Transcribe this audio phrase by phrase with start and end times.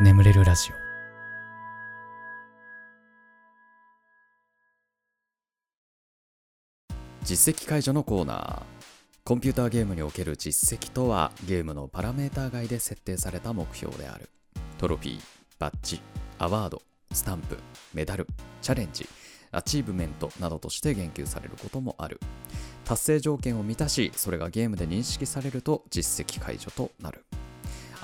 [0.00, 0.74] 眠れるラジオ。
[7.22, 8.62] 実績解除のコーナー。
[9.22, 14.28] コンピューターゲームにおける実績とはゲームのパラメーター外で設定された目標である。
[14.78, 15.20] トロフィー
[15.60, 16.00] バッジ
[16.38, 16.82] アワード
[17.12, 17.56] スタンプ
[17.94, 18.26] メダル
[18.62, 19.08] チャレンジ
[19.52, 22.18] アチーブメントなどとして言及されることもある。
[22.84, 27.24] 達成条件を満たしそれがゲームで認識されると実績解除となる。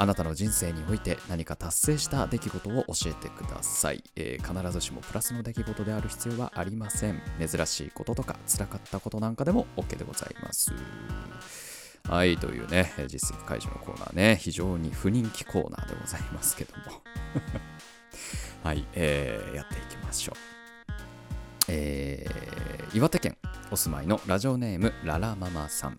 [0.01, 7.21] あなたの人生において何か達成した出来事を教えてください、えー必ずしもプラスの出来事である必要はありません。
[7.39, 10.73] 珍しいこととか辛かったことなんかでも OK でございます。
[12.09, 14.39] はいというね実績解除のコーナーね。
[14.41, 17.03] 非常に不人気コーナーでございますけども。
[18.65, 20.37] はい、えーやっていきましょう。
[21.69, 23.37] えー岩手県
[23.71, 25.99] お住まいのラジオネームララママさん。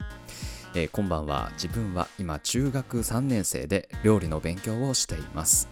[0.73, 5.67] えーこんばんは自分は今中学3年生で料理の勉強をしています。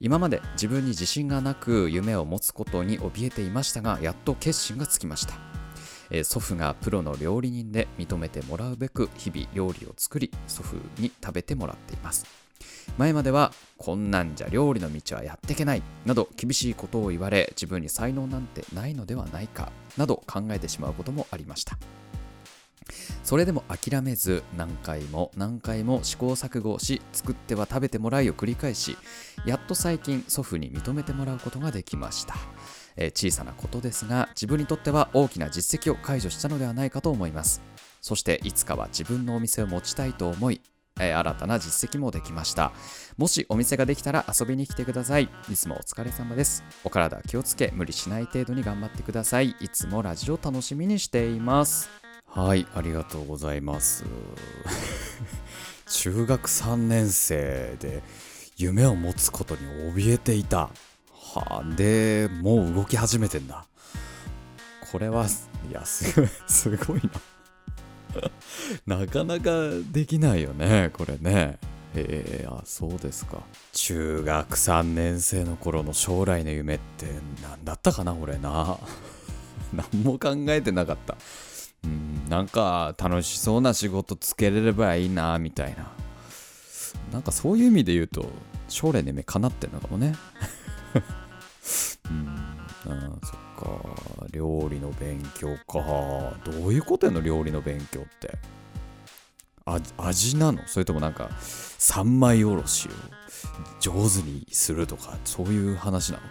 [0.00, 5.34] 今まで自分に自信がなく夢を持つことに怯えていましたがやっと決心がつきました、
[6.10, 12.26] えー祖父がプロの料理人で認めてもらうべく日々料理を作り祖父に食べてもらっています。
[12.98, 21.78] 前まではこんなんじゃ料理の道はやっていけないなど厳しいことを言われ自分に才能なんてないのではないかなど考えてしまうこともありました。
[23.24, 28.96] それでも諦めず何回も何回も試行錯誤し作っては食べてもらいを繰り返し
[29.46, 32.34] やっと最近祖父に認めてもらうことができました、
[32.96, 37.62] えー小さなことですが自分にとっては大きな実績を解除したのではないかと思います。
[38.00, 40.60] そしていつかは自分のお店を持ちたいと思い
[41.00, 42.72] えー新たな実績もできました。
[43.16, 45.30] もしお店ができたら遊びに来てください。
[45.50, 46.62] いつもお疲れ様です。
[46.84, 49.56] お体気をつけ無理しない程度に頑張ってください。
[49.60, 52.03] いつもラジオ楽しみにしています。
[52.34, 54.04] はいありがとうございます。
[55.86, 58.02] 中学3年生で
[58.56, 59.60] 夢を持つことに
[59.94, 60.68] 怯えていた。
[61.12, 63.64] はあでもう動き始めてんだ。
[64.90, 65.26] これは
[65.70, 66.12] いやす
[66.48, 67.00] すごい
[68.86, 68.98] な。
[68.98, 69.50] なかなか
[69.92, 71.60] できないよねこれね。
[71.94, 73.44] えー、あそうですか。
[73.72, 77.06] 中学3年生の頃の将来の夢って
[77.44, 78.76] 何だったかな俺な。
[79.72, 81.16] 何も考えてなかった。
[81.84, 85.92] うんなんか楽しそうな仕事つけれればいいなみたいな。
[87.12, 88.28] なんかそういう意味で言うと
[88.68, 90.14] 将来の夢叶ってんのかもね。
[92.10, 92.28] うん
[92.86, 93.80] あそっか。
[94.32, 96.34] 料理の勉強か。
[96.44, 98.38] どういうことやの料理の勉強って。
[99.96, 100.66] 味なの？
[100.66, 102.90] それともなんか三枚おろしを
[103.80, 106.24] 上手にするとかそういう話なの？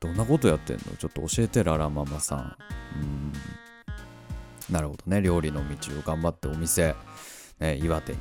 [0.00, 0.82] どんなことやってんの？
[0.96, 2.56] ちょっと教えてララママさん。
[3.00, 3.32] うん。
[4.70, 6.94] なるほどね料理の道を頑張ってお店、
[7.58, 8.18] ね、岩手に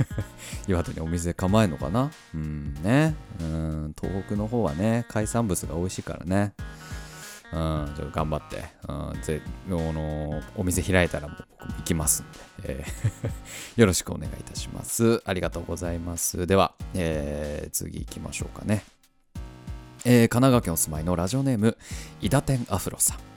[0.68, 2.10] 岩手にお店構えるのかな？
[2.34, 6.52] うんねうん東北の方はね海産物が美味しいからね
[7.52, 12.24] うん、ちょっと頑張って、うん、ぜあのお店開いたらもう僕も行きますん
[12.62, 13.30] で、えー
[13.80, 15.22] よろしくお願いいたします。
[15.24, 16.48] ありがとうございます。
[16.48, 18.82] では、えー次行きましょうかね。
[20.04, 21.76] えー神奈川県お住まいのラジオネーム、
[22.20, 23.33] 伊田天アフロさん。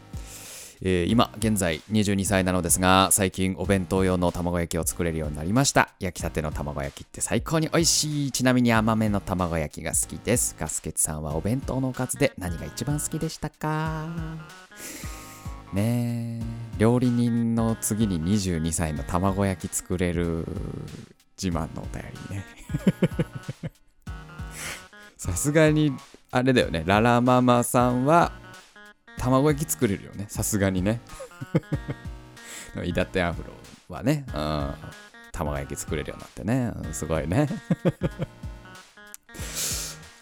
[0.82, 5.90] えー今現在22歳なのですが最近お弁当用の卵焼きを作れるようになりました。
[6.00, 8.32] 焼きたての卵焼きって最高に美味しい。
[8.32, 10.56] ちなみに甘めの卵焼きが好きです。
[10.60, 14.08] ガスケツさんはお弁当のおかずで何が一番好きでしたか？
[15.74, 16.44] ねえ。
[16.78, 20.46] 料理人の次に22歳の卵焼き作れる
[21.42, 22.46] 自慢のお便りね。
[25.18, 25.92] さすがに
[26.32, 26.84] あれだよね。
[26.86, 28.32] ララママさんは
[29.18, 30.26] 卵焼き作れるよね。
[30.30, 31.02] さすがにね。
[32.74, 33.54] でもイダテアフロ
[33.90, 34.74] はね、うん、
[35.32, 37.48] 卵焼き作れるようになってね、うんすごいね。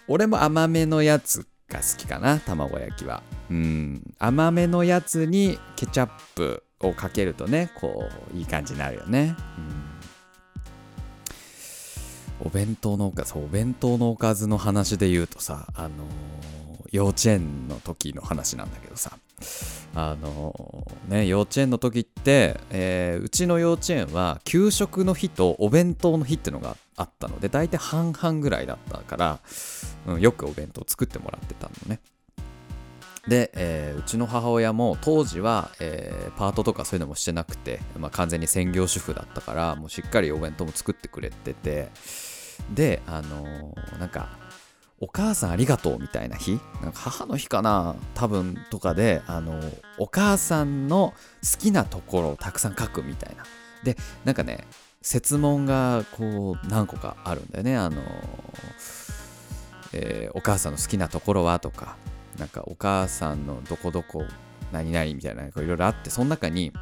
[0.07, 3.23] 俺も甘めのやつが好きかな卵焼きは。
[3.49, 4.03] うん。
[4.19, 9.35] 甘めのやつにケチャップをかけるとねこういい感じになるよね、
[12.41, 16.54] うん、お弁当のおかずお弁当のおかずの話で言うとさあのー
[16.95, 19.17] 幼稚園の時の話なんだけどさ。
[19.97, 27.39] あのね幼稚園の時って、えーうちの幼稚園は給食の日とお弁当の日ってのがあったの。
[27.39, 29.39] で大体半々ぐらいだったから、
[30.07, 31.99] うん、よくお弁当作ってもらってたのね。
[33.27, 41.89] で、えーうちの母親も当時は、えーパートとかそういうのもしてなくて、まあ、完全に専業主婦だったからもうしっかりお弁当も作ってくれてて。
[42.73, 44.44] であのーなんか
[44.99, 46.59] お母さんありがとうみたいな日？
[46.81, 47.95] なんか母の日かな？
[48.13, 49.59] 多分とかであの
[49.97, 51.13] お母さんの
[51.43, 53.43] 好きなところをたくさん書くみたいな。
[53.83, 54.65] でなんかね
[55.01, 57.77] 設問がこう何個かあるんだよね。
[57.77, 58.01] あの
[59.93, 61.97] えーお母さんの好きなところはとか、
[62.37, 64.23] なんかお母さんのどこどこ
[64.71, 66.73] 何々みたいな、いろいろあって、その中に、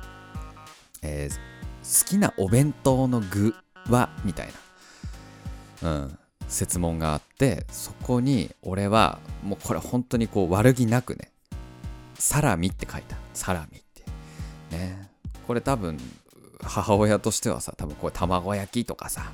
[1.01, 1.35] えー
[1.83, 3.53] 好きなお弁当の具
[3.89, 4.09] は？
[4.23, 4.49] みたい
[5.81, 6.17] な、うん、
[6.53, 11.31] 設問があって、そこに俺はもうこれ本当にこう悪気なくね、
[12.17, 13.17] サラミって書いた。
[13.33, 14.75] サラミって。
[14.75, 15.09] ね。
[15.47, 15.97] これ多分、
[16.61, 19.31] 母親としてはさ、多分これ卵焼きとかさ、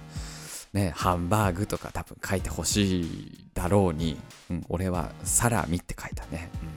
[0.73, 4.17] ね、ハンバーグとか多分書いてほしいだろうに、
[4.49, 6.49] うん、俺はサラミって書いたね。
[6.61, 6.69] うん、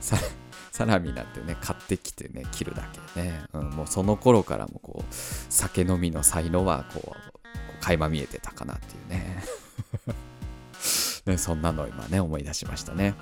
[0.00, 0.16] サ
[0.72, 3.42] サラミなんてね、買ってきてね、切るだけね。
[3.52, 5.14] うん、もうその頃からもこう、
[5.48, 7.37] 酒飲みの才能は、こう
[7.88, 9.42] 垣間見えてたかなっていうね。
[11.26, 13.14] ねそんなの今ね、思い出しましたね。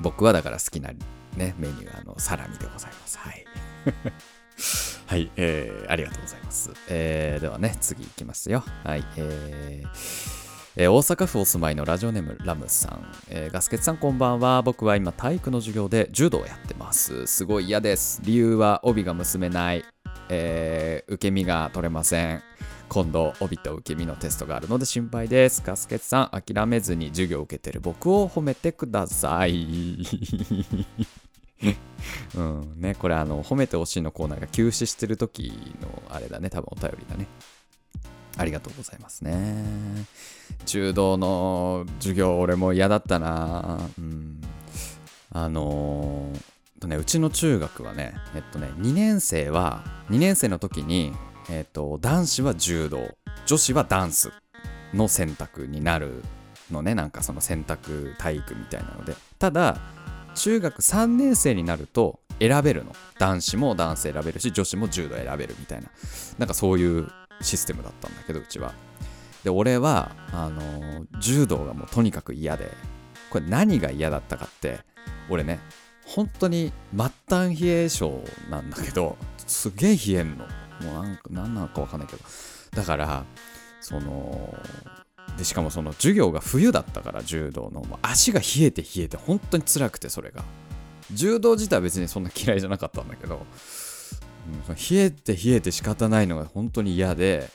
[0.00, 0.90] 僕はだから好きな
[1.36, 3.18] ね、メニュー、あの、サラミでございます。
[3.18, 3.44] はい。
[5.06, 6.70] はい、えー、ありがとうございます。
[6.88, 8.64] えー、ではね、次いきますよ。
[8.84, 19.84] はい、えーえー大阪府お住まいのラジオネームラムさん、えーガスケツさんこんばんは僕は今体育の授業で柔道をやってますすごい嫌です理由は帯が結べない、
[20.28, 22.42] えー受け身が取れません
[22.88, 29.98] 今度帯と受け身のテストがあるので心配ですガスケツさん諦めずに授業を受けてる僕を褒めてください
[32.34, 37.26] うんねこれあの褒めてほしいのコーナーが休止してる時のあれだね多分お便りだね
[38.36, 39.64] ありがとうございますね。
[40.64, 43.80] 柔道の授業、俺も嫌だったな。
[43.98, 44.40] うん。
[45.32, 51.12] あのーとね、うちの中学はね、えっとね、2年生は、2年生の時に、
[51.50, 53.08] えっと、男子は柔道、
[53.46, 54.32] 女子はダンス
[54.94, 56.22] の選択になる
[56.70, 59.16] のね、なんかその選択体育みたいなので。
[59.38, 59.78] ただ、
[60.34, 62.92] 中学3年生になると選べるの。
[63.18, 65.88] 男子もダンス選べるし、女子も柔道選べるみたいな。
[66.38, 67.08] なんかそういう
[67.40, 68.72] システムだったんだけどうちは
[69.44, 72.70] で俺はあのー柔道がもうとにかく嫌で
[73.30, 74.80] これ何が嫌だったかって
[75.28, 75.60] 俺ね
[76.06, 79.16] 本当に末端冷え性なんだけど
[79.46, 80.46] すげえ冷えんの
[80.82, 82.22] もうなんか何なのか分かんないけど。
[82.72, 83.24] だから
[83.80, 84.54] その
[85.36, 87.84] でしかもその授業が冬だったから柔道の。
[88.02, 90.44] 足が冷えて冷えて本当に辛くてそれが。
[91.12, 93.36] 柔道自体は別にそんな嫌いじゃなかったんだけど。
[93.36, 93.42] うん
[94.68, 97.50] 冷えて冷えて仕方ないのが本当に嫌で。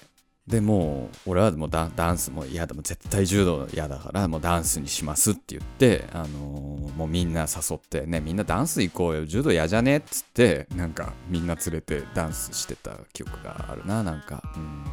[0.48, 14.44] でも俺はもうダンスも嫌だも絶対柔道嫌だからもうダンスにしますって言って、あのーもうみんな誘ってねみんなダンス行こうよ柔道嫌じゃねっつってなんかみんな連れてダンスしてた記憶があるななんか。
[14.56, 14.84] うん。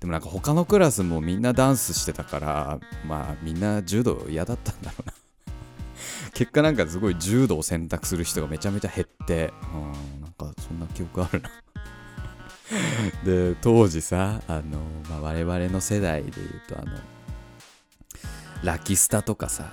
[0.00, 5.12] でもなんか他のクラスもみんなダンスしてたからまあみんな柔道嫌だったんだろうな。
[6.34, 11.50] 結果なんかすごい柔道を選択する人がめちゃめちゃ減って、うん、なんかそんな記憶あるな。
[13.24, 14.78] で、当時さ、あの、
[15.08, 16.98] まあ、我々の世代で言うと、あの、
[18.62, 19.72] ラキスタとかさ、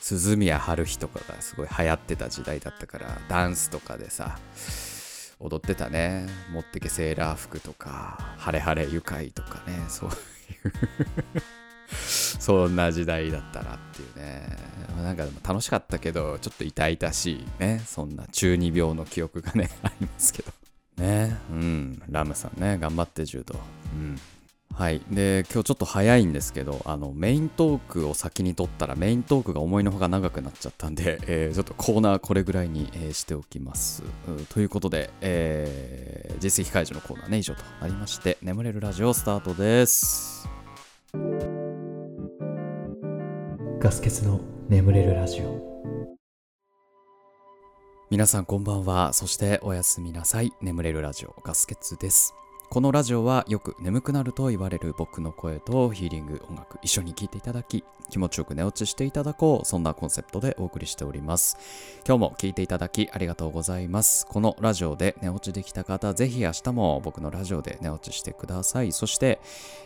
[0.00, 4.38] 鈴宮春日とかがすごい流行ってた時代だったから、ダンスとかでさ、
[5.38, 6.26] 踊ってたね。
[6.52, 10.16] 持ってけセーラー服とか、ハレハレ愉快とかね、そういう
[11.92, 14.56] そんな時代だったなっていうね。
[14.96, 17.82] まなんかでも楽しかったけど、ちょっと痛々しいね。
[17.86, 20.52] そんな中二病の記憶がね、ありますけど。
[20.96, 21.36] ね。
[21.50, 22.02] うん。
[22.08, 23.58] ラムさんね、頑張って柔道。
[23.94, 24.18] うん。
[24.74, 25.02] はい。
[25.10, 34.02] で、今日ちょっと早いんですけど、あの、メイントークを先に取ったら、メイントークが思いのほか長くなっちゃったんで、 えーちょっとコーナーこれぐらいに、えーしておきます。
[34.48, 40.48] ということで、えー実績解除のコーナーね、以上となりまして、眠れるラジオスタートです。
[43.80, 46.01] ガス欠の眠れるラジオ
[48.12, 49.14] 皆さんこんばんは。
[49.14, 50.52] そしておやすみなさい。
[50.60, 52.34] 眠れるラジオガスケツです。
[52.68, 61.58] このラジオはよく眠くなると言われる僕の声とヒーリング音楽一緒に聴いていただき気持ちよく寝落ちしていただこうそんなコンセプトでお送りしております
[62.06, 69.38] 今日も聴いていただきありがとうございますこのラジオで寝落ちできた方ぜひ明日も僕のラジオで寝落ちしてくださいそして、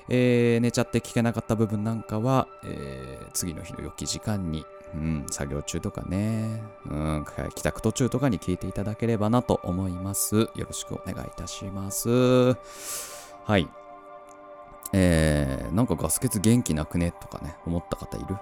[0.08, 4.64] えー寝ちゃって聞けなかった部分なんかは、えー次の日の良き時間に
[4.96, 10.36] うん、作業中とかね、うん、帰宅途中とかに聞いていただければなと思います。
[10.36, 12.08] よろしくお願いいたします。
[13.44, 13.68] はい。
[14.92, 17.12] えー、なんかガス欠元気なくね？
[17.20, 18.36] とかね、思った方いる？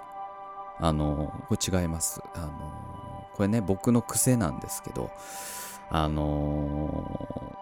[0.79, 2.21] あの、これ違います。
[2.33, 5.11] あの、これね、僕の癖なんですけど、
[5.89, 7.55] あの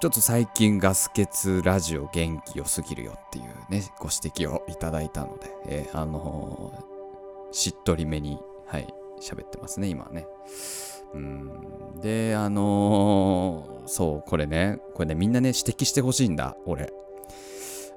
[0.00, 6.72] ちょっと最近ガス欠ラジオ元気良すぎるよっていうね、ご指摘をいただいたので、えーあの
[7.52, 8.86] しっとりめに、はい、
[9.20, 10.26] 喋ってますね、今はね。
[11.14, 12.00] うん。
[12.00, 16.92] で、あのーそう、これね、これね、みんなね、指摘してほしいんだ、俺。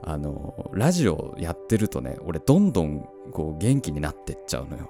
[0.02, 4.90] あのーラジオやってるとね、俺、どんどんこう元気になってっちゃうのよ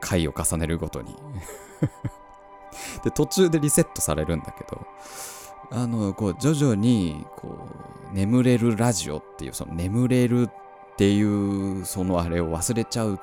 [0.00, 1.14] 回を重ねるごとに
[3.04, 4.86] で途中でリセットされるんだけど
[5.70, 7.68] あのこう徐々にこ
[8.12, 13.18] う眠れるラジオっていうその眠れるっていうそのあれを忘れちゃう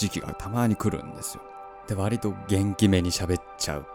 [0.00, 1.42] 時期がたまに来るんですよ。
[1.86, 3.86] で割と元気めに喋っちゃう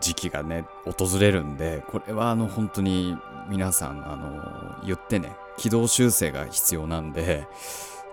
[0.00, 3.16] 時期がね訪れるんでこれはあの本当に
[3.48, 7.46] 皆さんあの言ってね軌道修正が必要なんで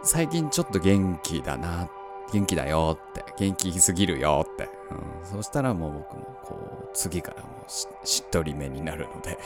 [0.03, 1.89] 最近ちょっと元気だな
[2.31, 6.55] 元気だよって元気すぎるよって、うん、そしたらもう僕もこ
[6.85, 9.39] う次からもししっとりめになるので。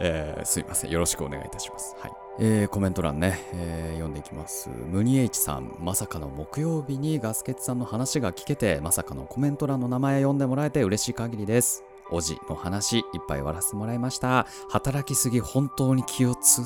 [0.00, 4.68] えー、すいませんよろしくお願いいたしますはいえー、コメント欄ね、えー、読んでいきます。
[4.68, 11.84] ムニエイチさん、まさかの木曜日にガスケツさんの話が聞けて、まさかのコメント欄の名前読んでもらえて嬉しい限りです。
[12.10, 14.48] おじの話、いっぱい終わらせてもらいました。
[14.68, 16.62] 働きすぎ、本当に気をつ。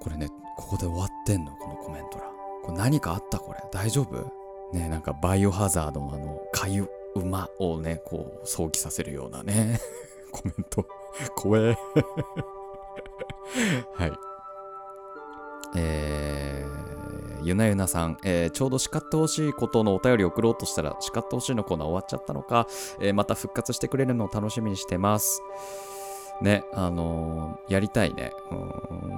[0.00, 2.28] これね、ここで終わってんの、このコメント欄。
[2.62, 3.58] これ何かあったこれ？
[3.72, 4.32] 大丈夫？
[4.72, 9.80] ね、なんかバイオハザードのあの、かゆ馬をね、こう、想起させるようなね、
[10.30, 10.86] コメント。
[11.36, 11.78] 怖え。
[13.94, 14.12] はい。
[15.76, 22.66] えー、ゆなゆなさん、えー、ちょうど叱ってほしいことのお便り送ろうとしたら、叱ってほしいのコーナー終わっちゃったのか、
[23.00, 25.42] えー、また復活してくれるのを楽しみにしてます。
[26.40, 28.32] ね、あのー、やりたいね。
[28.50, 28.58] うん、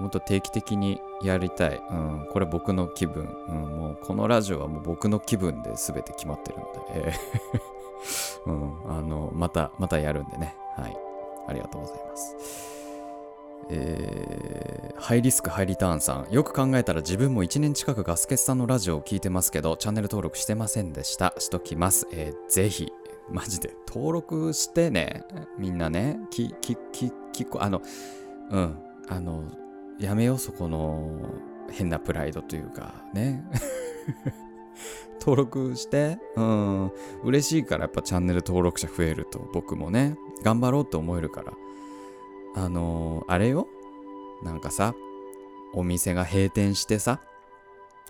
[0.00, 1.82] もっと定期的にやりたい。
[1.90, 3.28] うん、これ僕の気分。
[3.48, 10.56] うん、もうこのラジオはもう僕の気分で全て決まってるので、えーうん、あの、また、またやるんでね。
[10.76, 10.96] はい。
[11.48, 12.36] ありがとうございます。
[13.72, 16.32] えー、ハイリスクハイリターンさん。
[16.32, 21.34] よく考えたら自分も1年近くガスケツさんのラジオを聞いてますけどチャンネル登録してませんでした。
[21.38, 22.92] しときます、えー、ぜひ。
[23.30, 23.74] マジで。
[23.86, 25.22] 登録してね。
[25.58, 26.18] みんなね。
[26.30, 27.82] ききききこあの
[28.50, 28.78] うん。
[29.08, 29.44] あの
[29.98, 31.08] やめようそこの
[31.70, 33.04] 変なプライドというか。
[33.14, 33.44] ね。
[35.20, 41.52] 登録してうん嬉しいからやっぱチャンネル登録者増えると僕もね頑張ろうと思えるから
[42.54, 43.68] あのー、あれよ
[44.42, 44.94] なんかさ、
[45.74, 47.20] お店が閉店してさ、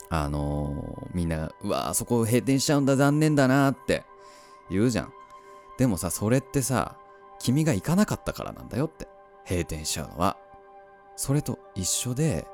[0.09, 4.05] あのー、みんな、うわーそこ閉店しちゃうんだ、残念だなって
[4.71, 5.13] 言うじゃん。
[5.79, 6.97] でもさ、それってさ、
[7.39, 9.09] 君が行かなかったからなんだよって。
[9.49, 10.37] 閉店しちゃうのは。
[11.17, 12.47] それと一緒で、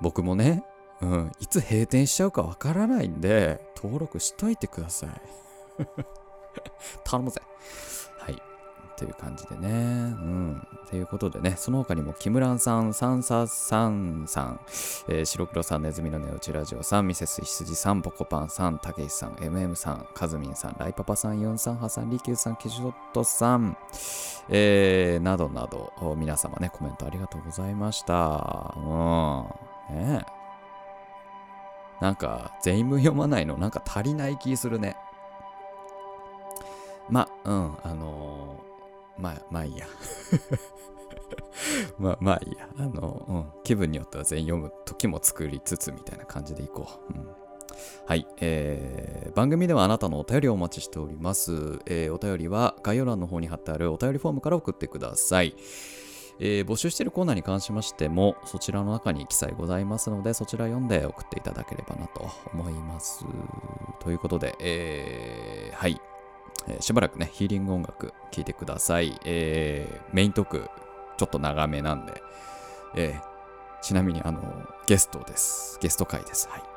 [0.00, 0.64] 僕もね、
[1.04, 5.10] うん、いつ閉店しちゃうかわからないんで、登録しといてください。
[7.04, 7.42] 頼むぜ。
[8.18, 8.42] はい
[8.96, 9.68] という感じでね。
[9.68, 10.66] うん。
[10.88, 14.60] ということでね、その他にも、木村さん、サンサさんさん、
[15.08, 23.76] えー、白黒さん、ネズミの寝落ちラジオさん、ミセス羊さん、ポコパンさん、たけしさん、MM さん、カズミンさん、ライパパさん、ユンさん、ハさん、リキューさん、キシュドットさん、
[24.48, 28.74] えー、などなど、皆様ね、コメントありがとうございました。
[28.76, 28.80] う
[29.92, 29.96] ん。
[29.96, 30.24] ね
[32.00, 34.96] なんか、全員分読まないの、なんか足りない気するね。
[37.08, 38.64] ま、うん、あのー
[39.16, 39.86] まあ、まあいいや。
[41.98, 42.68] まあ、まあいいや。
[42.78, 47.12] あの、うん、気分によっては全員読む時も作りつつみたいな感じでいこう。
[47.12, 47.28] うん
[48.06, 55.56] はい、えー、番組ではあなたのお便りをお待ちしております、えー、お便りは概要欄の方に貼ってあるお便りフォームから送ってください。
[56.40, 63.24] えー、募集しているコーナーに関しましても、そちらの中に記載ございますので、そちら読んで送っていただければなと思います。
[64.00, 66.00] ということで、えー、はい、
[66.68, 69.18] えー、しばらくね、ヒーリング音楽聴いてください。
[69.24, 70.70] えー、メイントーク、
[71.16, 72.22] ちょっと長めなんで、
[72.96, 74.42] えー、ちなみに、あの、
[74.86, 75.78] ゲストです。
[75.80, 76.48] ゲスト会です。
[76.48, 76.73] はい。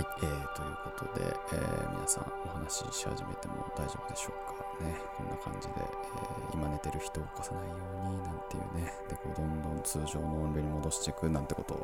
[0.00, 4.96] はい、えー、ということで、えー皆さんお話しし始めても大丈夫でしょうかね。
[5.14, 11.74] こんな感じで、えー今寝てる人を起こさないようになんていうね、で、こうどんどん通常の音量に戻していくなんてこと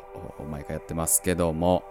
[0.43, 1.85] を毎回やってますけども、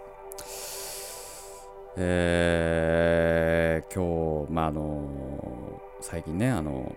[1.96, 6.96] えー、今日、まあ、あの最近ね、あの、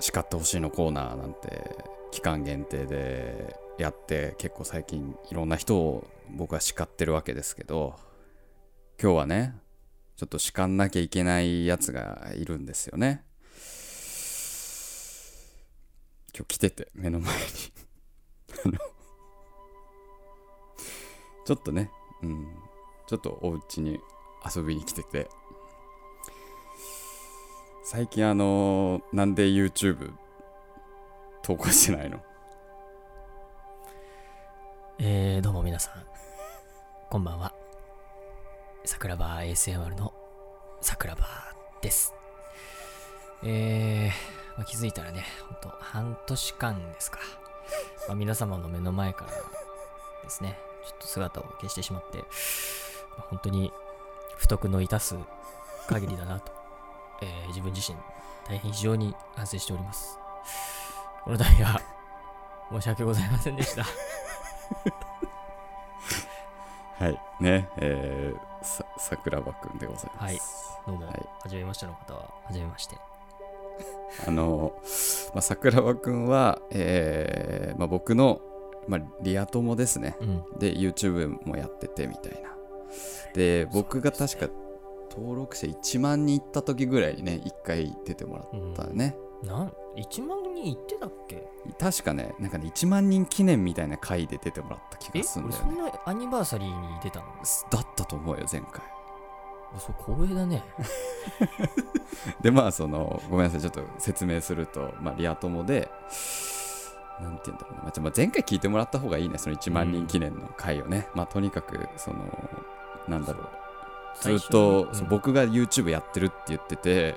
[0.00, 1.76] 叱ってほしいのコーナーなんて
[2.10, 7.94] 期間限定でやって結構最近いろんな人を僕は叱ってるわけですけど
[9.00, 9.54] 今日はね
[10.16, 13.22] ちょっと叱んなきゃいけないやつがいるんですよね。
[16.36, 17.42] 今日来てて目の前に。
[21.46, 21.90] ちょっとね
[22.22, 22.46] うん
[23.06, 24.00] ちょっとお家に
[24.54, 25.28] 遊びに来てて。
[27.84, 30.12] 最近あのなんで YouTube
[31.42, 32.22] 投稿してないの？
[35.00, 36.02] えー、どうも皆さん、
[37.08, 37.52] こんばんは。
[38.84, 40.12] 桜庭 ASMR の
[40.80, 41.24] 桜庭
[41.80, 42.14] です。
[43.44, 47.20] えー、まあ、気づいたらね、ほんと半年間ですか。
[48.08, 49.30] まあ、皆様の目の前から
[50.24, 52.24] ですね、ちょっと姿を消してしまって、ま
[53.18, 53.70] あ本当に
[54.36, 55.14] 不徳の致す
[55.86, 56.50] 限りだなと、
[57.22, 57.96] えー自分自身
[58.48, 60.18] 大変非常に反省しております。
[61.22, 61.80] この度は
[62.72, 63.84] 申し訳ございませんでした。
[66.98, 67.20] はい。
[67.40, 70.38] ねえー、さ桜庭くんでございます、はい。
[70.84, 71.14] どうも、はい。
[71.42, 72.96] はじめましての方は、はじめまして。
[74.26, 74.72] あの、
[75.32, 78.40] まあ、桜庭くんは、えーまあ、僕の、
[78.88, 80.16] まあ、リア友ですね。
[80.20, 80.44] うん。
[80.58, 82.48] で YouTube もやっててみたいな。
[83.32, 84.48] で僕が確か
[85.08, 91.48] 登録者1万人いった時ぐらいにね1回出てもらったね、なん、1万人いってたっけ？
[91.78, 95.74] 確かねなんかね1万人記念みたいな回で出てもらった気えがするんだよね。
[95.74, 97.26] んなアニバーサリーに出たの？
[97.70, 98.82] だったと思うよ前回。
[99.76, 100.64] あそう光栄だね。
[102.40, 105.90] でまあそのごめんなさいちょっと説明すると、まあ、リア友で
[107.20, 112.18] なんて言うんだろうな、まあ前回聞いてもらった方がいいねその1万人記念の回をね、まあとにかくその
[113.06, 113.48] なんだろう。
[114.20, 115.08] ずっと、うん。
[115.08, 117.16] 僕が YouTube やってるって言ってて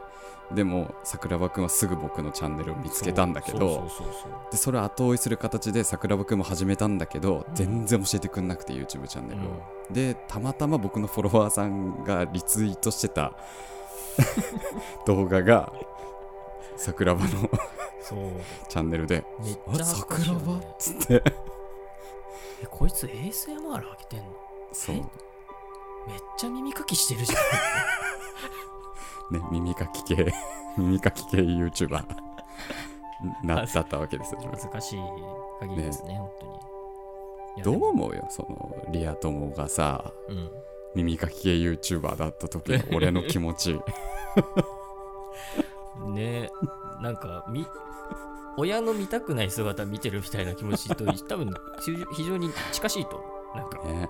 [0.53, 3.89] でも桜庭くんはすぐ僕のチャンネルを見つけたんだけど
[4.51, 7.55] でそれを後追いする形で桜庭くんも始めたんだけど、うん。
[7.55, 9.43] 全然教えてくんなくて YouTube チャンネルを、
[9.89, 9.93] うん。
[9.93, 13.33] でたまたま僕のフォロワーさんがリツイートしてた
[15.07, 15.71] 動画が
[16.77, 17.49] 桜庭の
[18.01, 18.19] そう。
[18.67, 21.23] チャンネルでめっ「あちゃ桜庭?」っつって。
[22.63, 24.25] え、こいつ ASMR 上げてんの？
[24.73, 24.95] そう。
[24.95, 25.05] めっ
[26.37, 27.35] ちゃ耳かきしてるじゃ
[29.31, 30.33] ね耳かき系
[30.77, 32.03] 耳かき系 YouTuber
[33.43, 34.43] なだったわけですよん。
[34.49, 34.99] 恥ずかしい
[35.59, 36.51] 限りですね、本当に。
[37.63, 40.49] どう思うよそのリア友がさうん。
[40.95, 43.79] 耳かき系 YouTuber だった時の 俺の気持ち。
[46.13, 46.49] ね
[47.01, 47.65] なんかみ
[48.57, 51.53] 親の見たくない姿見てるみたいな気持ちと多分
[52.15, 53.23] 非常に近しいと
[53.55, 54.09] なんか、ね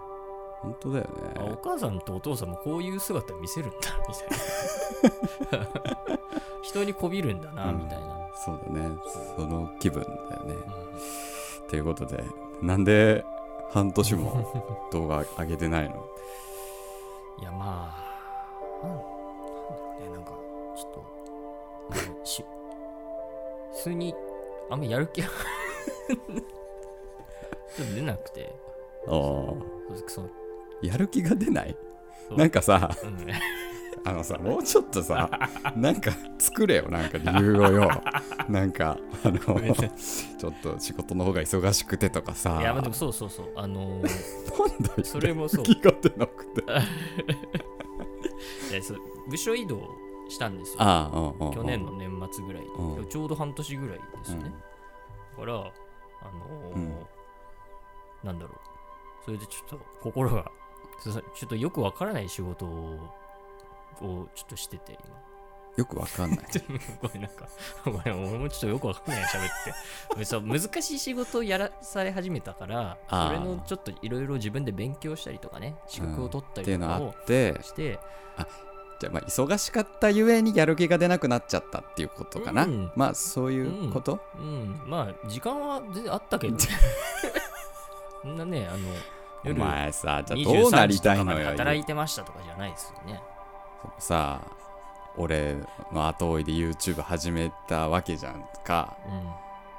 [0.62, 5.68] 本当だよあおね母さんとお父さんもこういう姿見せるんだ みたいな。
[6.62, 7.80] 人にこびるんだな、うん。
[7.80, 8.96] みたいな、そうだね。
[9.36, 10.54] その気分だよね。
[10.54, 11.70] うん。
[11.70, 12.24] ということで
[12.62, 13.26] なんで
[13.72, 16.06] 半年も 動画上げてないの？
[17.40, 17.96] いやま
[18.84, 19.16] あなんだろ
[20.00, 20.10] うね。
[20.14, 20.32] なんか
[20.76, 20.92] ちょっ
[22.20, 22.46] とし
[23.74, 24.14] 普通に
[24.70, 26.16] あんまやる気がちょ
[27.86, 28.54] っと出なくて。
[29.08, 29.14] ああ
[30.82, 31.76] やる気が出ない？
[32.36, 33.18] なんかさうん。
[34.04, 35.30] あのさもうちょっとさ
[35.76, 36.90] なんか作れよ。
[36.90, 37.90] なんか理由をよ。
[38.50, 42.60] なんかあのちょっと仕事の方が忙しくてとかさ。
[42.60, 43.52] いや、まあでもそうそうそう。
[43.56, 45.04] あのー、なんだよ。
[45.04, 45.66] それもそう。
[45.66, 46.64] 気が出なくて。
[48.72, 48.98] いやそう
[49.30, 49.88] 部署移動
[50.30, 50.78] したんですよ。
[50.80, 51.54] ああうんうんうん。
[51.54, 52.64] 去年の年末ぐらい。
[52.64, 53.06] に、うん。
[53.08, 54.52] ちょうど半年ぐらいですよね。
[55.34, 56.96] だから、あのーうん。
[58.24, 58.58] なんだろう。
[59.26, 60.52] それでちょっと心が、
[61.04, 63.00] ちょっとよくわからない仕事を
[64.02, 64.98] をちょっとしてて、
[65.78, 66.40] よくわかんない。
[66.68, 66.80] 今。
[67.02, 67.48] ごめん、なんか、
[67.86, 70.26] ごめん、俺もちょっとよくわかんない喋って。
[70.26, 77.14] そう難しい仕事をやらされ始めたから、それのちょっといろいろ自分で勉強したりとかね、資格を取ったりとかを
[77.62, 78.00] して、
[79.00, 82.92] じゃあまあ忙しかったゆえにやる気が出なくなっちゃったっていうことかな、うん。
[82.96, 86.58] まあそういうこと、うん、まあ、時間は全然あったけど、
[88.22, 88.90] そんなね、あの、
[89.44, 93.22] お夜前さじゃあどうな23りたいのよ働いてましたとかじゃないですよね。
[93.98, 94.42] さ
[95.18, 95.56] 俺
[95.92, 98.96] の後追いで YouTube 始めたわけじゃんか。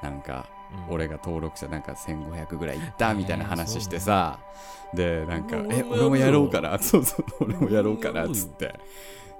[0.02, 0.10] うん。
[0.10, 0.46] なんか
[0.88, 0.94] うん。
[0.94, 4.38] 俺が登録者なんか1500ぐらいいったみたいな話してさ、
[4.94, 8.26] でなんか「うんえ俺もやろうかな」 そうそう俺もやろうかな？
[8.26, 8.74] っつって。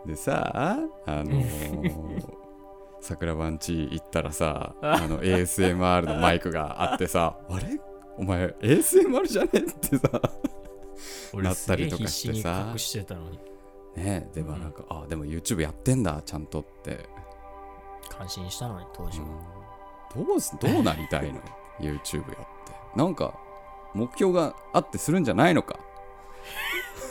[0.07, 2.23] でさあのー
[3.03, 7.81] 桜番地行ったらさ あの ASMR のマイクがあってさ「あれ？
[8.19, 10.21] お前 ASMR じゃね?」ってさ。
[11.35, 12.69] 俺なったりとかしてさ。
[12.73, 13.39] 隠してたのに。
[13.97, 17.09] ねでもなんか、あでも YouTube やってんだちゃんとって、
[18.09, 19.27] 感心したのに当時は、
[20.15, 21.41] どうすどうなりたいの
[21.81, 22.73] ？YouTube やって。
[22.97, 23.35] なんか
[23.95, 25.79] 目標があってするんじゃないのか？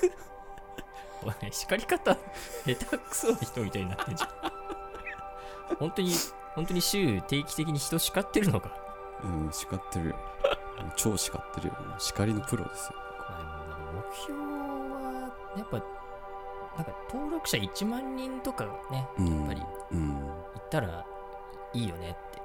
[1.23, 2.19] お前叱り方下
[2.65, 5.75] 手くそな人みたいになってんじゃん。
[5.77, 6.11] 本当に
[6.55, 8.75] 本当に週定期的に人叱ってるのか？
[9.23, 10.15] うん叱ってるよ
[10.95, 12.93] 超叱ってるよ叱りのプロですよ。
[13.93, 15.77] 目標はやっぱ
[16.77, 20.23] なんか登録者1万人とかねうんやっぱりうん行
[20.59, 21.05] ったら
[21.73, 22.41] いいよねって。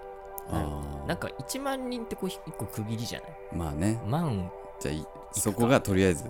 [1.06, 3.30] なんか1万人ってこう一個区切りじゃない？
[3.52, 4.00] まあね。
[4.06, 4.50] 万。
[4.78, 4.92] じゃ
[5.32, 6.24] そこがとりあえず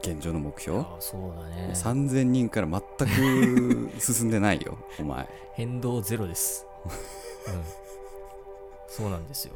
[0.00, 0.80] 現状の目標？
[0.80, 1.70] あそうだね。
[1.74, 2.80] 3000人から全
[3.90, 5.28] く進んでないよお前。
[5.54, 6.88] 変動ゼロです、う
[7.50, 7.62] ん、
[8.88, 9.54] そうなんですよ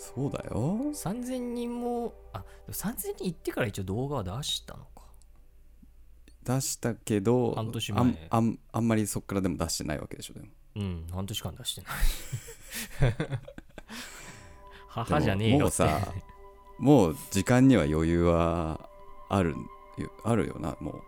[0.00, 0.52] そうだよ。
[0.94, 5.02] 3000人もあでも3000人行ってから一応動画は出したのか。
[6.42, 8.02] 出したけど半年前。
[8.02, 10.46] あんあんあんまりそっからでも出してないわけでしょでも。
[10.76, 11.90] うん半年間出してない。
[14.88, 15.62] 母じゃねえよって。
[15.62, 16.14] もうさ
[16.78, 18.88] もう時間には余裕は
[19.28, 19.54] ある
[20.24, 20.94] あるよなもう。
[20.94, 21.02] うん。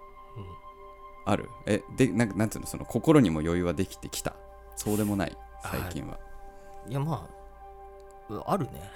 [1.25, 1.49] ある？
[1.65, 4.35] えでなんかなんていうのその心にも余裕はできてきた。
[4.77, 6.19] そうでもない最近は。
[6.89, 7.42] いやまあう
[8.47, 8.91] あるね。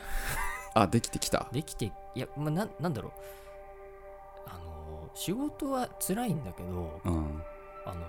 [0.74, 1.48] あできてきた。
[1.52, 3.12] できていやまあなんなんだろう。
[4.46, 7.42] あの仕事は辛いんだけどうん。
[7.84, 8.00] あの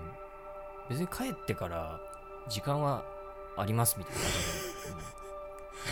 [0.88, 2.00] 別に帰ってから
[2.48, 3.04] 時間は
[3.56, 4.20] ありますみたいな。
[4.20, 4.38] 感じ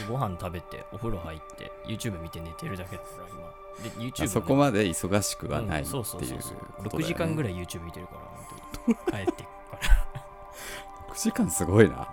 [0.01, 0.07] で、うん。
[0.07, 3.39] でご飯食べてお風呂入って YouTube 見て寝てるだけだから今。
[3.83, 5.97] で YouTube あそこまで忙しくはないっていう。
[5.99, 6.57] うんそうそうそうそう。
[6.83, 9.25] こと6時間ぐらい YouTube 見てるから本当に。
[9.27, 11.15] 帰ってから。
[11.15, 12.09] 6時間すごいな。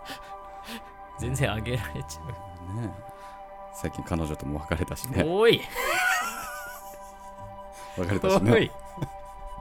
[1.20, 2.26] 全然上げられちゃ
[2.82, 2.94] ね
[3.76, 5.24] 最近彼女とも別れたしう、ね。
[5.24, 5.62] おい。
[7.98, 8.72] 別れたしおねい。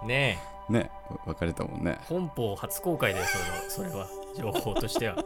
[0.06, 0.72] ねえ。
[0.72, 0.90] ね
[1.26, 1.98] 別れたもんね。
[2.08, 3.26] 本邦初公開だよ
[3.68, 4.06] それはそれは。
[4.36, 5.16] 情報としては。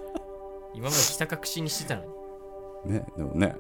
[0.74, 2.04] 今までひた隠しにしてたの
[2.84, 2.92] に。
[2.92, 3.56] ねでもね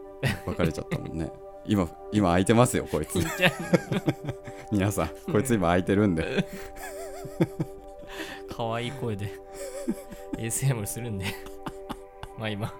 [0.46, 1.30] 別れちゃったもんね。
[1.66, 3.18] 今今空いてますよこいつ。
[4.70, 6.46] 皆さんこいつ今空いてるんで。
[8.56, 9.32] 可愛い声で
[10.38, 11.26] ASMR するんで。
[12.38, 12.72] まあ今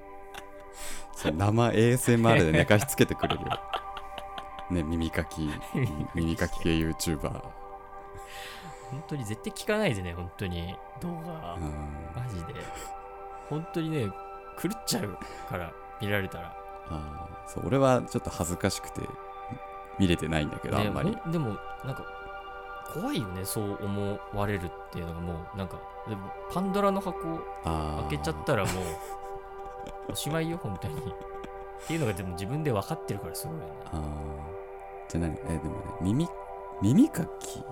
[1.27, 3.49] そう生 ASMR で寝かしつけてくれるよ。
[4.71, 5.49] ね耳かき。
[6.15, 7.31] 耳かき系 YouTuber
[8.91, 10.77] 本当に絶対聞かないでね本当に。
[11.01, 11.55] 動画。
[11.55, 12.13] うん。
[12.15, 12.55] マジで。
[13.49, 14.07] 本当にね
[14.61, 16.57] 狂っちゃうから見られたら。
[16.89, 19.01] あーそう俺はちょっと恥ずかしくて
[19.99, 21.17] 見れてないんだけど、ねあんまり。
[21.31, 22.05] でもなんか
[22.93, 27.39] 怖いよねそう思われるっていうのがもうなんかでもパンドラの箱
[28.09, 28.85] 開けちゃったらもう
[30.09, 30.95] おしまいよ本当に。
[30.95, 30.99] っ
[31.87, 33.71] ていうのがでも自分で分かってるからすごいよね。
[33.87, 34.01] あー。
[35.09, 35.39] じゃあ何？
[35.49, 36.29] えでもね耳
[36.83, 37.63] 耳かき？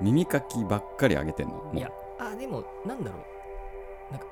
[0.00, 1.54] 耳かきばっかりあげてんの？
[1.54, 1.76] もう。
[1.76, 4.12] いやあでもなんだろう。
[4.12, 4.26] なんか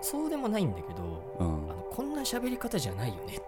[0.00, 1.02] そうでもないんだけど
[1.38, 1.70] うん。
[1.70, 3.42] あのこんな喋り方じゃないよねって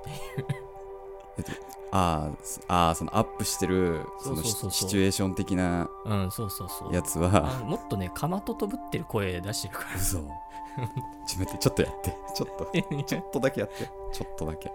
[1.93, 4.61] あーそあーそのアップしてるそのそうそうそう。
[4.63, 6.95] そうシシチュエーション的なうんそうそうそう。
[6.95, 9.97] やつあはのもっとねかまととぶってる声出してるから。
[9.97, 12.17] 嘘ちょっと待ってちょっとやって。
[12.35, 12.71] ちょっと。
[13.05, 13.91] ちょっとだけやって。
[14.13, 14.73] ちょっとだけ。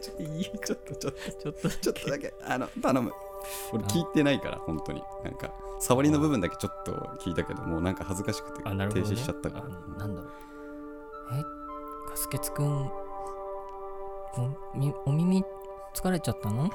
[0.00, 2.32] ちょっとちょっとちょっとちょっとだけ。
[2.44, 3.12] あの頼む。
[3.72, 5.02] 俺聞いてないから本当に。
[5.24, 10.30] なんか触りの部分だけちょっと聞いたけどもうなんか恥ずかしくて停止しちゃったから、あなんだろう。
[11.32, 11.42] え？
[12.10, 12.90] ガスケツくん
[15.06, 15.44] お耳
[15.94, 16.70] 疲れちゃったの？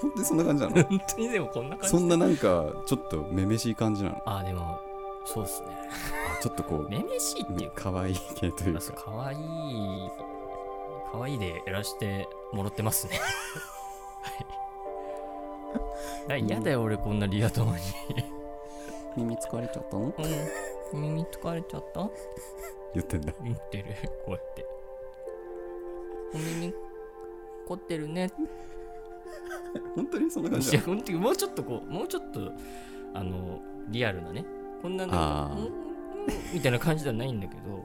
[0.00, 0.82] 本当にそんな感じなの？
[0.82, 1.88] 本当にでもこんな感じ。
[1.88, 4.22] そんななんかちょっとめめしい感じなの？
[4.26, 4.80] あでも
[5.24, 5.68] そうっすね。
[6.42, 7.92] ちょっとこうめめしいっていうか。
[7.92, 8.80] 可愛い系というか。
[8.92, 9.38] かわいい
[11.12, 13.20] かわいいでやらしてもらってますね。
[16.28, 16.48] はい。
[16.48, 17.78] やだよ俺こんなリア友に。
[19.16, 20.12] 耳疲れちゃったの？
[20.92, 21.00] うん。
[21.00, 22.08] 耳疲れちゃった？
[22.94, 23.32] 言ってんだ。
[23.44, 23.84] 言ってる。
[24.26, 24.66] こうやって
[26.34, 26.72] お耳
[27.68, 28.30] 凝ってるね。
[29.94, 32.52] 本当にそんな感いやじなの本当にもうちょっとこうもうちょっと
[33.14, 34.44] あのリアルなね。
[34.80, 35.58] こんななんかあー。
[35.58, 35.92] うんうん
[36.54, 37.84] みたいな感じではないんだけど、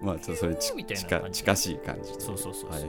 [0.00, 2.80] まあちょっとそれちみたいな近感じ近しい感じそうそうそうそう。
[2.82, 2.84] へ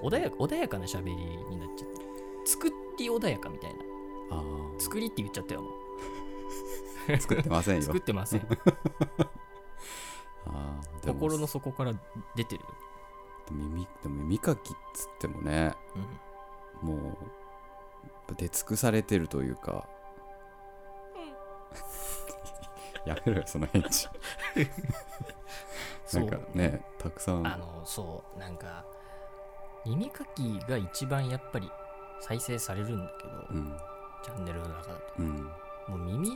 [0.00, 2.04] 穏やか穏やかな喋りになっちゃって。
[2.44, 3.80] 作り穏やかみたいな。
[4.36, 4.76] ー。
[4.76, 5.70] あ作りって言っちゃったよも
[7.08, 7.12] う。
[7.12, 7.82] ー 作ってませんよ。
[7.90, 8.46] 作ってません。
[11.04, 11.94] 心の底から
[12.36, 12.68] 出てるよ、
[13.52, 15.74] 耳でも耳かきっつってもね
[16.82, 17.18] うん、も
[18.28, 19.86] う出尽くされてるというか、
[23.04, 24.08] やめろよその返事。
[26.06, 27.46] そなんうかねたくさん。
[27.46, 28.84] あのそうなんか
[29.84, 31.70] 耳かきが一番やっぱり
[32.20, 33.76] 再生されるんだけど、うん。
[34.22, 35.14] チャンネルの中だと。
[35.18, 35.44] うん。
[35.44, 35.50] も
[35.90, 36.30] う耳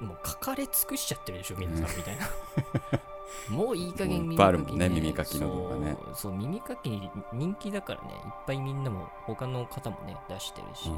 [0.00, 1.96] もう書かれ尽くしちゃってるでしょ皆さん。
[1.96, 2.26] みたいな
[3.48, 5.96] もういい加減耳かき、もういっぱいあるもんね耳かきの動画ね。
[6.14, 10.90] そう耳かき人気だからねいっぱいみんなも他の方もね出してるし。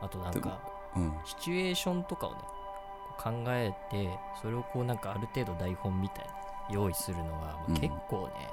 [0.00, 0.60] あとなんか
[0.96, 1.12] うん。
[1.24, 4.08] シチュエーションとかをねこう考えて
[4.40, 6.30] それをこうなんかある程度台本みたいな
[6.70, 7.74] 用意するのがうん。
[7.74, 8.50] 結構ね、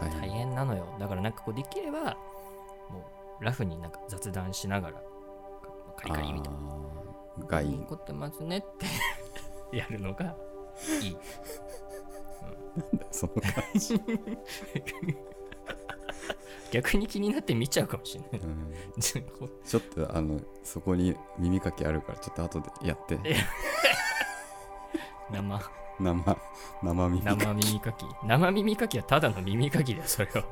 [0.00, 0.20] 大変。
[0.20, 0.86] 大変なのよ。
[0.98, 2.16] だからなんかこうできれば
[2.90, 3.04] も
[3.40, 5.02] うラフになんか雑談しながら
[5.96, 6.92] カリカリみたいな。
[7.46, 8.86] がいい怒ってますねって
[9.76, 10.36] やるのが
[11.02, 11.16] いい。
[13.10, 13.42] その感
[13.74, 14.00] じ、
[16.72, 18.40] 逆に気になって見ちゃうかもしれない。
[18.40, 18.72] うん。
[19.38, 23.18] こちょっとあのそこに耳かきあるからちょっと後でやって。
[23.24, 23.36] え
[25.30, 25.70] 生。
[26.00, 26.38] 生。
[26.82, 27.38] 生耳かき。
[27.38, 28.04] 生耳かき。
[28.26, 30.44] 生耳かきはただの耳かきだよそれは。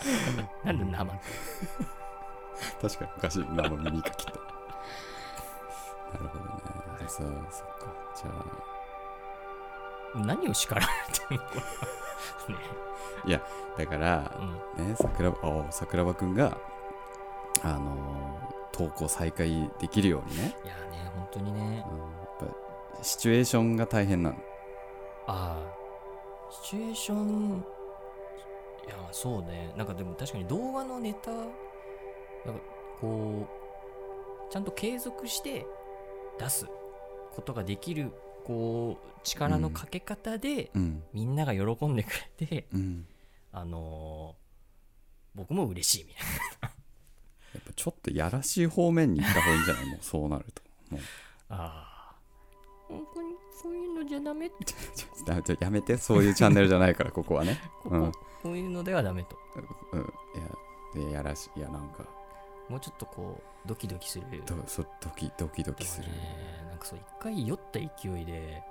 [0.64, 1.20] なんで生
[2.80, 4.38] 確かにおかしい生耳かきって。
[6.12, 6.50] なるほどね。
[7.00, 7.64] でさそ
[8.22, 8.30] じゃ
[10.14, 10.18] あ。
[10.18, 11.44] 何を叱られてんの？
[11.44, 11.50] こ
[13.28, 13.42] れね
[13.78, 14.32] だから
[14.78, 14.88] うん。
[14.88, 16.56] ね桜庭あ桜庭くんが
[17.62, 21.84] あのー投稿再開できるようにね、いやね本当にね。
[21.90, 24.36] うん、やっぱシチュエーションが大変なの。
[25.26, 27.64] ああシチュエーション
[28.86, 29.74] いやそうね。
[29.76, 31.50] なんかでも確かに動画のネタなんか
[33.00, 33.46] こ
[34.48, 35.66] うちゃんと継続して
[36.38, 36.66] 出す
[37.34, 38.12] ことができる
[38.44, 41.02] こう力のかけ方で、うん。
[41.12, 43.06] みんなが喜んでくれてうん。
[43.52, 44.40] あのー
[45.32, 46.24] 僕も嬉しいみたい
[47.54, 49.86] やっぱちょっとやらしい方面に行った方がいいんじゃない？
[49.90, 50.62] もうそうなると。
[50.90, 51.00] もう。
[51.48, 52.16] なああ
[52.88, 54.46] 本当にそういうのじゃダメ？
[54.46, 57.60] ってやめてそういうチャンネルじゃないからここはね。
[57.84, 58.12] ここ、うん
[58.42, 59.36] こういうのではダメと。
[59.92, 60.00] うん。
[60.00, 60.04] い
[61.02, 62.04] やでやらしいやなんか
[62.70, 64.24] もうちょっとこうドキドキする。
[64.46, 66.06] どそドキドキドキする。
[66.08, 66.14] ね
[66.68, 68.62] なんかそう一回酔った勢いで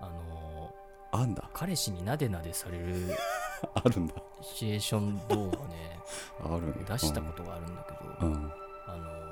[0.00, 0.74] あの
[1.12, 1.42] あんだ。
[1.44, 2.94] ー彼氏になでなでされる
[3.74, 4.14] あるんだ。
[4.42, 6.00] シチュエーション動画をね
[6.44, 7.92] ある出したことがあるんだけ
[8.24, 8.52] ど、うん、うん。
[8.86, 9.26] あのー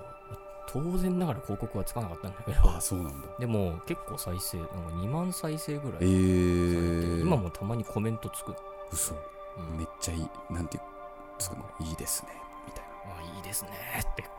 [0.67, 3.29] 当然ながら広告はつかなかったんだけどあそうなんだ。
[3.39, 8.57] でも結構再生なんか2万再生ぐらいさえー、今もたまにコメントつく、
[8.91, 9.15] 嘘。
[9.57, 9.77] うん。
[9.79, 10.81] めっちゃいいなんて
[11.39, 11.65] つくの？
[11.79, 12.31] いいですね
[13.19, 13.71] あいいですね。
[14.01, 14.25] って。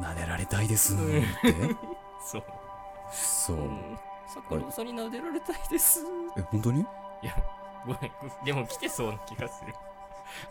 [0.00, 0.94] 撫でられたいです。
[0.94, 1.24] って？
[2.24, 2.44] そう、
[3.12, 3.56] そう。
[3.56, 6.04] うん、桜さんになでられたいです。
[6.36, 6.80] え本当に？
[6.80, 6.84] い
[7.26, 7.34] や
[7.86, 8.12] ごめん。
[8.44, 9.72] でも来てそうな気がする。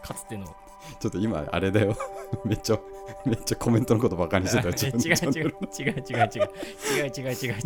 [0.02, 0.46] かつての。
[1.00, 1.96] ちょっと今あれだよ。
[2.44, 2.80] めっちゃ
[3.26, 5.58] めっちゃコメントのことバカにしてた違う自分のチャンネ違うル。
[5.78, 6.50] 違う違う違う違う。
[6.98, 7.58] 違う違う違う違う。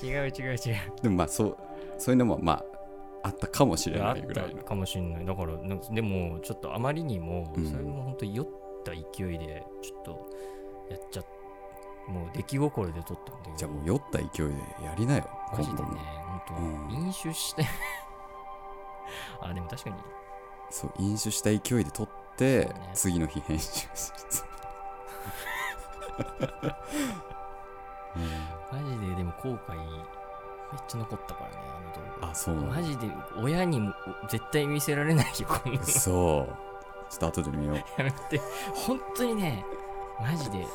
[0.00, 0.76] 違う違う違う。
[1.02, 1.56] でもまあそう
[1.98, 2.64] そういうのもまあ
[3.22, 5.26] あったかもしれないぐらいかもしれない。
[5.26, 7.66] だからでもちょっとあまりにもうん。
[7.66, 8.46] それも本当酔っ
[8.84, 10.26] た勢いでちょっと
[10.90, 11.22] やっちゃ
[12.08, 13.56] もう出来心で撮ったんだけど。
[13.56, 17.06] じゃあもう酔った勢いでやりなよマジでね本当、うん。
[17.06, 17.64] 飲酒して。
[19.40, 19.96] あでも確かに。
[20.70, 22.90] そう飲酒した勢いで撮って、ね。
[22.94, 24.48] 次の日編集する。
[28.16, 28.18] う
[28.78, 30.17] んマジででも後悔
[30.72, 32.30] めっちゃ残ったからねあの動画。
[32.30, 33.94] あそうマジで親にも
[34.28, 35.86] 絶対見せられないよこんなの。
[35.86, 36.56] そう。
[37.10, 37.76] ちょっと後で見よう。
[37.96, 38.40] やめて。
[38.74, 39.64] 本当にね
[40.20, 40.58] マジで。
[40.58, 40.66] いや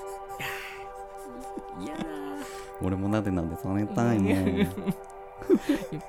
[1.80, 1.84] ー。
[1.84, 2.44] 嫌だー
[2.82, 4.68] 俺もなでなでされたいもんいっ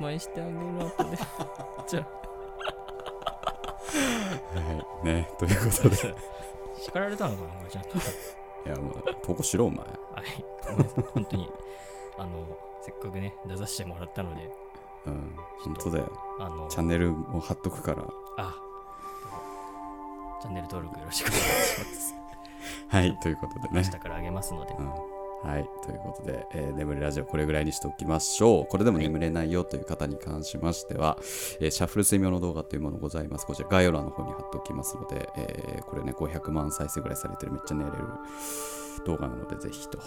[0.00, 1.16] ぱいしてあげる後で
[1.86, 2.06] じゃは
[5.02, 5.06] い。
[5.06, 5.96] ねということで。
[6.12, 6.14] あ
[6.80, 8.00] 叱られたのかなちゃんとい
[8.66, 9.78] やもう投稿しろお前。
[9.78, 10.44] はい。
[10.64, 11.04] ごめんなさい。
[11.14, 11.50] 本当に。
[12.18, 12.46] あの
[12.84, 14.50] せっかくね出させてもらったので
[15.06, 18.04] うん本当だよあのチャンネルも貼っとくから
[18.38, 18.54] あ
[20.42, 22.14] チャンネル登録よろしくお願いします
[22.88, 25.68] はいということでね明日からあげますのでうんはい。
[25.84, 28.66] ということで、えー眠れラジオこれぐらいにしておきましょう。
[28.66, 31.18] これでも眠れないよという方に関しましては、
[31.60, 33.46] えーシャッフル睡眠の動画というものございます。
[33.46, 37.96] こちら概要欄の方に貼っておきますので、えーこれね、500万再生ぐらいされてるめっちゃ寝れる
[39.04, 39.98] 動画なので、ぜひと。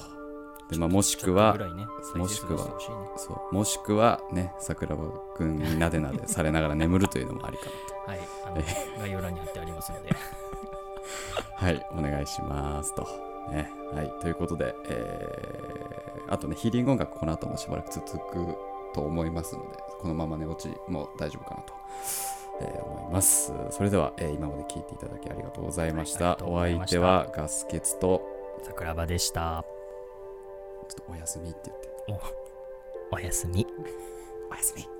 [0.69, 2.71] で、まあ、もしくはねもしくはね
[3.15, 7.65] そう、もしくはね、桜庭くんになでなでされながら眠るというのもありか
[8.07, 10.15] なはいあの概要欄に貼ってありますのでと。
[11.55, 13.07] はい、お願いしますと。
[13.51, 13.71] ね。
[13.93, 14.13] はい。
[14.21, 18.55] ということで、えー、あとね、ヒーリング音楽この後もしばらく続く
[18.93, 21.73] と思いますので、このまま寝落ちも大丈夫かなと、
[22.61, 23.53] えー思います。
[23.71, 26.35] それでは、えー今まで聞いていただきありがとうございました。
[26.35, 28.21] はいお相手はガスケツと、
[28.63, 29.76] 桜庭でした。
[30.87, 31.89] ちょっとおやすみって言って。
[33.11, 33.65] お、おやすみ。
[34.49, 34.96] おやすみ。